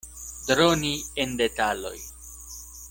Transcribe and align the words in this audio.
Droni 0.47 0.95
en 1.25 1.37
detaloj. 1.43 1.97